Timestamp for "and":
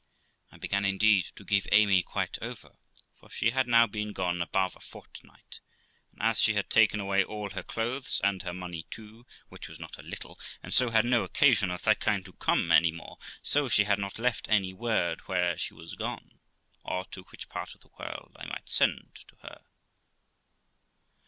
6.11-6.23, 8.23-8.41, 10.63-10.73